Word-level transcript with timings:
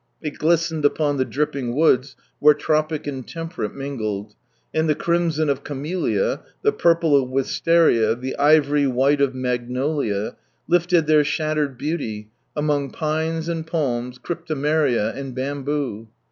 It 0.19 0.39
glistened 0.39 0.83
upon 0.83 1.17
the 1.17 1.25
dripping 1.25 1.75
woods, 1.75 2.15
where 2.39 2.55
Tropic 2.55 3.05
and 3.05 3.23
T'emperate 3.23 3.75
mingled, 3.75 4.33
and 4.73 4.89
the 4.89 4.95
crimson 4.95 5.47
of 5.47 5.63
camellia, 5.63 6.41
the 6.63 6.71
purple 6.71 7.15
of 7.15 7.29
wisteria, 7.29 8.15
the 8.15 8.35
ivory 8.39 8.87
white 8.87 9.21
of 9.21 9.35
magnolia, 9.35 10.37
lifted 10.67 11.05
their 11.05 11.23
shattered 11.23 11.77
beauty, 11.77 12.31
among 12.55 12.89
pines 12.89 13.47
and 13.47 13.67
palms, 13.67 14.17
cryptomeria, 14.17 15.13
and 15.15 15.35
bamboo. 15.35 16.07